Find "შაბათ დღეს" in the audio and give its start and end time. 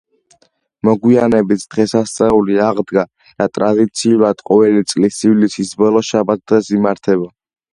6.09-6.73